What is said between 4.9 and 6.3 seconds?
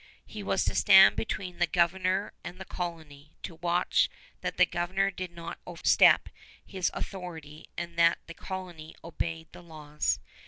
did not overstep